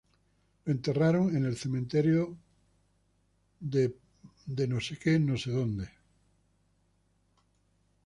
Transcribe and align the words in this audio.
Lo 0.65 0.71
enterraron 0.71 1.37
en 1.37 1.45
el 1.45 1.55
cementerio 1.55 2.35
de 3.59 3.95
Gravesend 4.47 5.07
en 5.07 5.25
Nueva 5.27 5.37
York. 5.39 5.91